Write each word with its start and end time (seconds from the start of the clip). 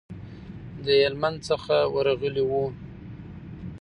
د 0.85 0.87
هلمند 1.01 1.39
څخه 1.49 1.75
ورغلي 1.95 2.43
وو. 2.49 2.65